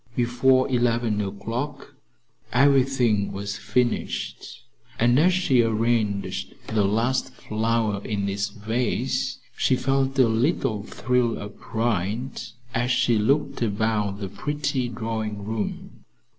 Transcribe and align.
Before 0.15 0.67
eleven 0.67 1.21
o'clock 1.21 1.93
everything 2.51 3.31
was 3.31 3.57
finished, 3.57 4.63
and 4.97 5.19
as 5.19 5.31
she 5.31 5.61
arranged 5.61 6.55
the 6.65 6.83
last 6.85 7.31
flower 7.35 8.03
in 8.03 8.27
its 8.27 8.49
vase 8.49 9.37
she 9.55 9.75
felt 9.75 10.17
a 10.17 10.27
little 10.27 10.81
thrill 10.81 11.37
of 11.37 11.59
pride 11.59 12.41
as 12.73 12.89
she 12.89 13.19
looked 13.19 13.61
about 13.61 14.19
the 14.19 14.27
pretty 14.27 14.89
drawing 14.89 15.45
room. 15.45 16.03